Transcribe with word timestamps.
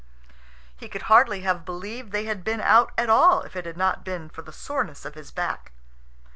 He 0.77 0.89
could 0.89 1.03
hardly 1.03 1.41
have 1.41 1.63
believed 1.63 2.11
they 2.11 2.23
had 2.25 2.43
been 2.43 2.59
out 2.59 2.91
at 2.97 3.07
all 3.07 3.41
if 3.41 3.55
it 3.55 3.67
had 3.67 3.77
not 3.77 4.03
been 4.03 4.29
for 4.29 4.41
the 4.41 4.51
soreness 4.51 5.05
of 5.05 5.13
his 5.13 5.29
back. 5.29 5.73